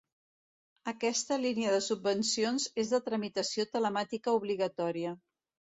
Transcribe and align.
Aquesta 0.91 1.37
línia 1.43 1.75
de 1.75 1.83
subvencions 1.89 2.67
és 2.85 2.95
de 2.95 3.03
tramitació 3.11 3.69
telemàtica 3.77 4.39
obligatòria. 4.41 5.19